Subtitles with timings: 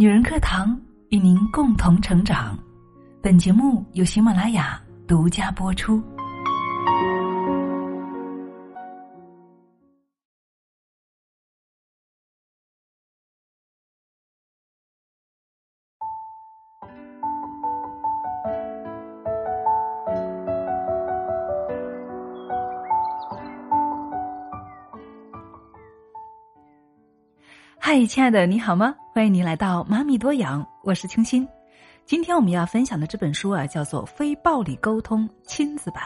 [0.00, 2.56] 女人课堂与您共同成长。
[3.20, 6.00] 本节目由喜马拉雅独家播出。
[27.90, 28.94] 嗨，亲爱的，你好吗？
[29.14, 31.48] 欢迎您来到妈咪多养，我是清新。
[32.04, 36.02] 今天我们要分享的这本书啊，叫做《非暴力沟通亲子版》。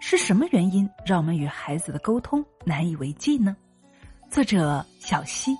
[0.00, 3.54] 是什么原因让我们与孩子的沟通难以为继呢？
[4.30, 5.54] 作者小溪。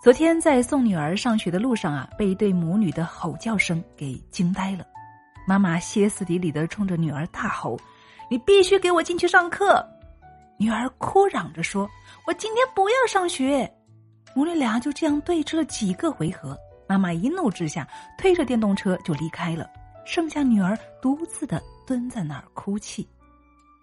[0.00, 4.86] 昨天在送女儿上学的路上啊，被一对母女的吼叫声给惊呆了。
[5.44, 7.76] 妈妈歇斯底里的冲着女儿大吼
[8.30, 9.84] ：“你必须给我进去上课！”
[10.56, 11.90] 女儿哭嚷着说
[12.28, 13.68] ：“我今天不要上学。”
[14.38, 16.56] 母女俩就这样对峙了几个回合，
[16.86, 17.84] 妈妈一怒之下
[18.16, 19.68] 推着电动车就离开了，
[20.06, 23.04] 剩下女儿独自的蹲在那儿哭泣。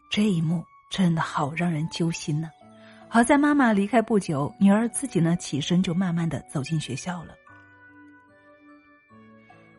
[0.10, 2.50] 这一幕真的好让人揪心呢。
[3.10, 7.34] 好在妈妈离开不久，女儿自己呢起身就慢慢的走进学校了。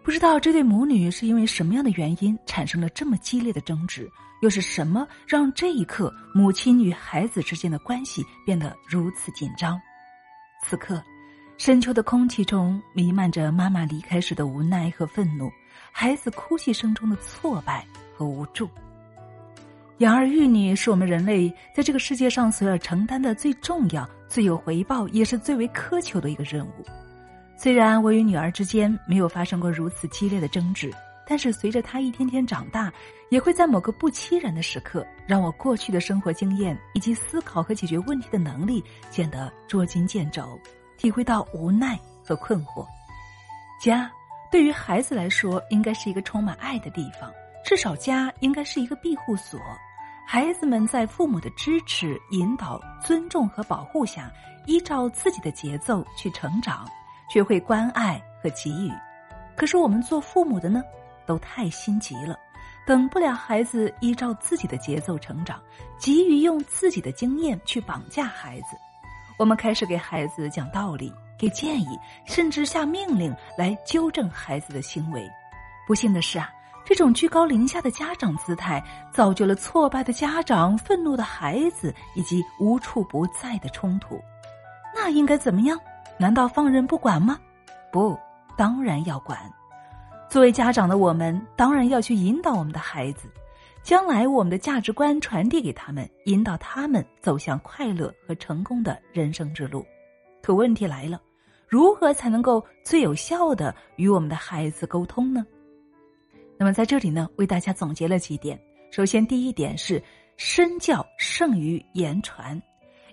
[0.02, 4.06] 不知道这对母女是因为什么样的原因产生了这么激烈的争执，
[4.42, 9.80] 又是什么让这一刻母亲与孩子之间的关系变得如此紧张？
[10.68, 11.00] 此刻，
[11.58, 15.48] 深秋的空气中弥漫着妈妈离开时的无奈和愤怒，
[15.92, 17.86] 孩子哭泣声中的挫败
[18.16, 18.68] 和无助。
[19.98, 26.84] 养儿育女是我们人类在这个世界上所要承担的最重要、最有回报，也是最为苛求的一个任务。
[27.56, 30.92] 虽然我与女儿之间没有发生过如此激烈的争执，
[31.26, 32.92] 但是随着他一天天长大，
[33.28, 40.58] 也会在某个不期然的时刻，让我过去的生活经验以及思考和解决问题的能力显得捉襟见肘，
[40.96, 42.86] 体会到无奈和困惑。
[43.82, 44.10] 家
[44.50, 47.32] 对于孩子来说，应该是一个充满爱的地方，
[47.64, 49.60] 至少家应该是一个庇护所。
[50.28, 54.30] 孩子们在父母的支持、引导、尊重和保护下，
[54.66, 56.88] 依照自己的节奏去成长，
[57.28, 58.92] 学会关爱和给予。
[59.56, 60.82] 可是我们做父母的呢，
[61.26, 62.38] 都太心急了。
[62.86, 65.60] 等不了孩子依照自己的节奏成长，
[65.98, 68.76] 急于用自己的经验去绑架孩子，
[69.38, 75.28] 我们开始给孩子讲道理、给建议，甚至下命令来纠正孩子的行为。
[75.84, 76.48] 不幸的是啊，
[76.84, 78.80] 这种居高临下的家长姿态，
[79.12, 84.20] 造就了挫败的家长、愤怒的孩子以及无处不在的冲突。
[84.94, 85.76] 那应该怎么样？
[86.18, 87.36] 难道放任不管吗？
[87.90, 88.16] 不，
[88.56, 89.38] 当然要管。
[90.28, 93.28] 作为家长的我们，当然要去引导我们的孩子，
[93.82, 99.86] 将来我们的价值观传递给他们，引导他们走向快乐和成功的人生之路。
[100.42, 101.22] 可问题来了，
[101.68, 105.46] 如何才能够最有效的与我们的孩子沟通呢？
[106.58, 108.60] 那么在这里呢，为大家总结了几点。
[108.90, 110.02] 首先，第一点是
[110.36, 112.60] 身教胜于言传。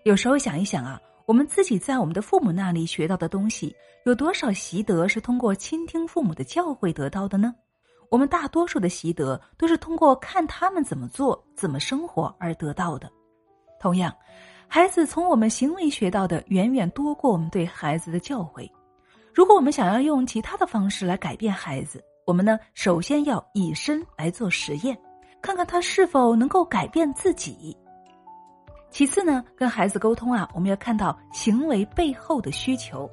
[0.03, 0.99] 有时候想一想啊。
[1.25, 3.73] 我们自己在我们的父母那里学到的东西，
[4.05, 7.53] 有多少习得是通过倾听父母的教诲得到的呢？
[8.09, 13.09] 我们大多数的习得都是通过看他们怎么做、怎么生活而得到的。
[13.79, 14.13] 同样，
[14.67, 18.69] 孩子从我们行为学到的远远多过我们对孩子的教诲。
[19.33, 24.95] 如果我们想要用其他的方式来改变孩子，我们呢，首先要以身来做实验，
[25.41, 27.75] 看看他是否能够改变自己。
[28.93, 33.09] 其次呢，跟孩子沟通啊，我们要看到行为背后的需求。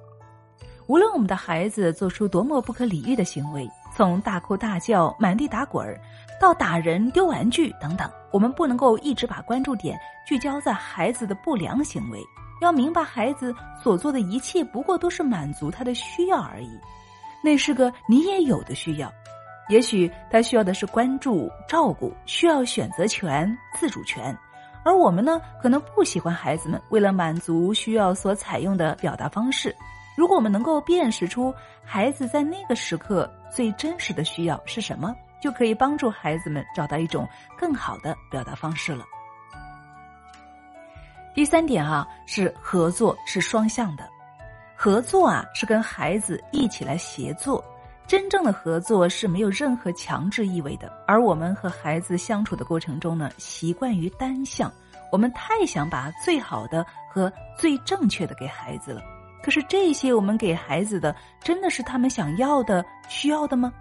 [0.86, 5.98] 无论我们的孩子做出多么不可理喻的行为，从大哭大叫、满地打滚儿，
[6.38, 12.20] 到打人、丢玩具等等，我们不能够一直把关注点聚焦在孩子的不良行为。
[12.60, 16.78] 要明白，孩子所做的一切不过都是满足他的需要而已，
[17.42, 19.10] 那是个你也有的需要。
[19.70, 24.36] 也许他需要的是关注、照顾，需要选择权、自主权。
[24.84, 29.74] 而我们呢，可能不喜欢孩子们为了满足需要所采用的表达方式。
[30.16, 31.54] 如果我们能够辨识出
[31.84, 37.27] 孩子在那个时刻最真实的需要是什么，就可以帮助孩子们找到一种
[37.59, 39.04] 更好的表达方式了。
[41.34, 44.09] 第三点啊，是合作是双向的，
[44.74, 47.65] 合作啊是跟孩子一起来协作。
[48.10, 54.68] 真正的合作是没有任何强制意味的，而我们和孩子相处的过程中呢，习惯于单向，
[55.12, 59.01] 我们太想把最好的和最正确的给孩子了。
[59.45, 63.72] 可是这些我们给孩子的，真的是他们想要的、需要的吗？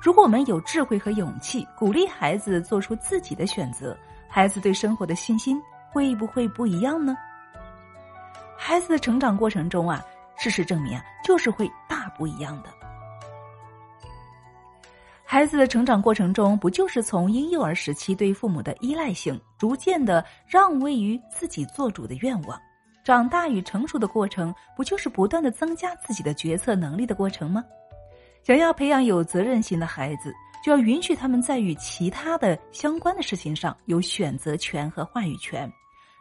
[0.00, 3.94] 如果我们有智慧和勇气，鼓励孩子做出自己的选择，
[4.30, 5.60] 孩子对生活的信心
[5.92, 7.14] 会不会不一样呢？
[8.56, 10.02] 孩子的成长过程中啊。
[10.40, 12.70] 事实证明啊，就是会大不一样的。
[15.30, 22.58] 孩子的成长过程中，不就是从婴幼儿时期对父母的依赖性，逐渐的让位于自己做主的愿望，
[23.04, 27.62] 长大与成熟的过程，不就是不断的增加自己的决策能力的过程吗？
[28.42, 30.32] 想要培养有责任心的孩子，
[30.64, 35.70] 就要允许他们在与其他的相关的事情上有选择权和话语权，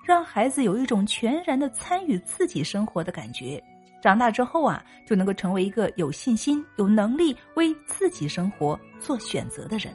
[0.05, 3.63] 让孩子有一种全然的参与自己生活的感觉。
[4.01, 9.93] 长大之后啊，就能够成为一个有信心、有能力为自己生活做选择的人。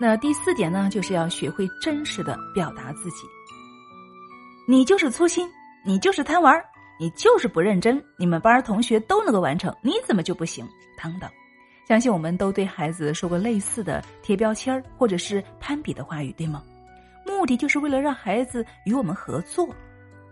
[0.00, 3.26] 那第四点呢，就是要学会真实的表达自己。
[4.68, 5.48] 你就是粗心，
[5.84, 6.62] 你就是贪玩，
[6.98, 10.66] 你就是不认真，你们班同学都能够完成，你怎么就不行？
[11.02, 11.30] 等等，
[11.86, 16.62] 相信我们都对孩子说过类似的贴标签或者是攀比的话语，对吗？
[17.24, 19.68] 目的就是为了让孩子与我们合作。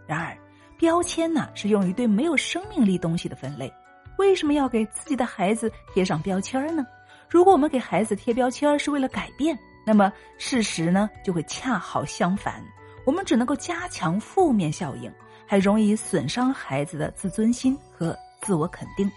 [0.07, 0.37] 然而。
[0.83, 3.73] 标签呢是用于对没有生命力东西的分类，
[4.19, 6.85] 为什么要给自己的孩子贴上标签呢？
[7.31, 9.57] 如果我们给孩子贴标签是为了改变，
[9.87, 12.61] 那么事实呢就会恰好相反，
[13.07, 15.09] 我们只能够加强负面效应，
[15.47, 19.09] 还容易损伤孩子的自尊心和自我肯定。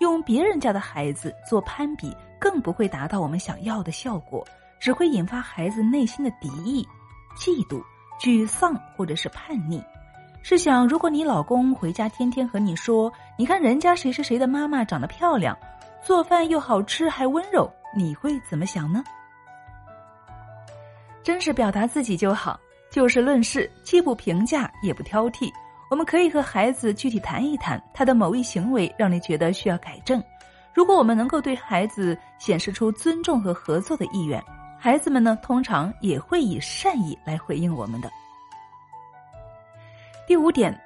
[0.00, 4.46] 用别人家的孩子做攀比，更不会达到我们想要的效果，
[4.78, 6.86] 只会引发孩子内心的敌意、
[7.34, 7.82] 嫉妒、
[8.20, 9.82] 沮丧或者是叛逆。
[10.48, 15.58] 试想，如果你老公回家天天和你说：“你看人家谁谁谁的妈妈长得漂亮，
[16.04, 19.02] 做饭又好吃还温柔”，你会怎么想呢？
[21.24, 22.60] 真实表达自己就好，
[22.92, 25.50] 就事论事，既不评价也不挑剔。
[25.90, 30.22] 我们可以和孩子具体谈一谈他的某一行为让你觉得需要改正。
[30.72, 34.40] 如果我们能够对孩子显示出尊重和合作的意愿，
[34.78, 38.08] 孩子们呢通常也会以善意来回应我们的。
[40.26, 40.76] 第五点，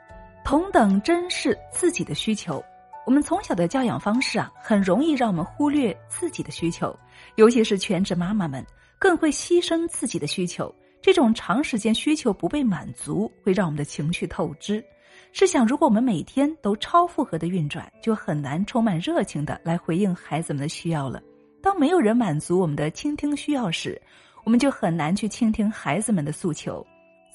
[0.44, 2.62] 同等珍视自己的需求。
[3.06, 6.94] 我们从小的教养方式啊，很容易让我们忽略自己的需求，
[7.36, 8.62] 尤其是全职妈妈们
[8.98, 10.72] 更会牺牲自己的需求。
[11.00, 14.84] 这种长时间需求不被满足，会让我们的情绪透支。
[15.32, 21.22] 试想，如果我们每天都超负荷的运转，就很难充满热情的来回应孩子们的需要了。
[21.62, 24.00] 当没有人满足我们的倾听需要时，
[24.44, 26.86] 我们就很难去倾听孩子们的诉求。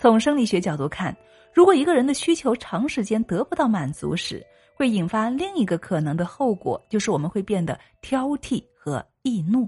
[0.06, 1.18] 从生理学角度看。
[1.52, 9.68] 如果一个人的需求长时间得不到满足时，会引发另一个可能的后果，就是我们会变得挑剔和易怒。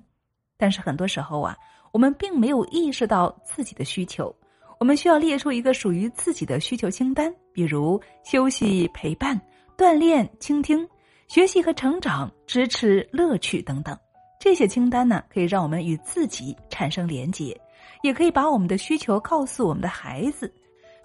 [0.55, 1.57] 但是很多时候啊，
[1.91, 4.31] 我们并没有意识到自己的需求。
[4.79, 9.41] 我们需要列出一个属于自己的需求清单，比如休息、陪伴、
[9.75, 10.87] 锻炼、倾听、
[11.27, 13.97] 学习和成长、支持、乐趣等等。
[14.39, 17.59] 这些清单呢，可以让我们与自己产生连结，
[18.01, 20.51] 也可以把我们的需求告诉我们的孩子。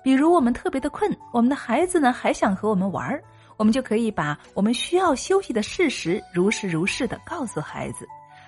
[0.02, 3.22] 比如我们特别的困，我们的孩子呢还想和我们玩儿，
[3.56, 8.06] 我们就可以把我们需要休息的事实如实如是的告诉孩子。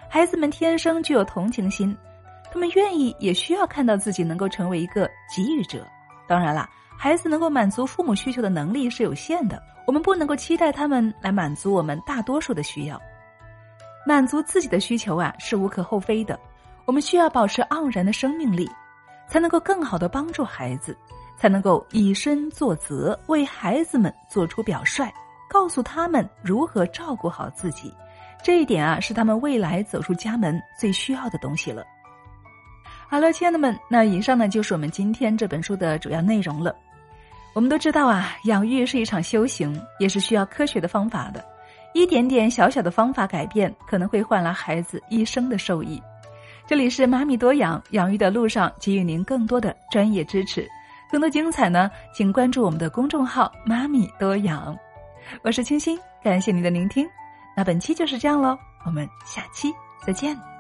[0.09, 1.97] 孩子们天生具有同情心，
[2.53, 5.87] 他们愿意也需要看到自己能够成为一个给予者。
[6.27, 13.01] 当然啦，孩子能够满足父母需求的能力是有限的，我们不能够期待他们来满足我们大多数的需要。
[14.07, 16.39] 满足自己的需求啊是无可厚非的，
[16.87, 18.71] 我们需要保持盎然的生命力，
[19.29, 20.97] 才能够更好的帮助孩子。
[21.37, 25.13] 才能够以身作则，为孩子们做出表率，
[25.49, 27.93] 告诉他们如何照顾好自己。
[28.43, 31.85] 这一点啊，是他们未来走出家门最需要的东西了。
[33.09, 36.75] 好了，亲爱的们，那以上呢就是我们今天这本书的主要内容了。
[37.53, 41.45] 我们都知道啊，养育是一场修行，也是需要科学的方法的。
[41.95, 46.01] 一点点小小的方法改变，可能会换来孩子一生的受益。
[46.67, 50.67] 这里是妈咪多养，养育的路上给予您更多的专业支持。
[51.11, 54.77] 更多精彩呢，请关注我们的公众号“妈咪多养”。
[55.45, 57.07] 我是清新，感谢您的聆听。
[57.55, 59.73] 那本期就是这样喽，我们下期
[60.07, 60.54] 再见。